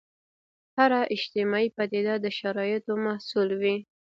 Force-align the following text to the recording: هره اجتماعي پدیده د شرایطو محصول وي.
هره 0.77 0.99
اجتماعي 1.15 1.69
پدیده 1.77 2.15
د 2.23 2.25
شرایطو 2.39 2.93
محصول 3.05 3.49
وي. 3.61 3.75